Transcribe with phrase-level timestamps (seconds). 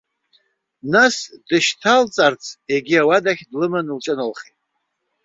[0.93, 1.15] Нас
[1.47, 4.59] дышьҭалҵарц егьи ауадахь длыманы лҿыналхеит.